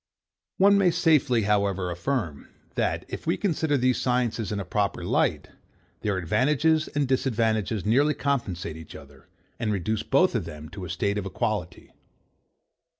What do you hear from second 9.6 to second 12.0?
reduce both of them to a state of equality.